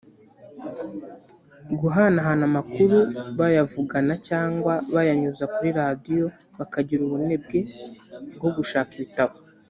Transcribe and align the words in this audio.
guhanahana 1.79 2.43
amakuru 2.49 2.97
bayavugana 3.39 4.13
cyangwa 4.27 4.73
bayanyuza 4.93 5.43
kuri 5.53 5.69
Radio 5.81 6.23
bakagira 6.57 7.01
ubunebwe 7.03 7.59
bwo 8.35 8.49
gushaka 8.57 8.91
ibitabo 8.97 9.35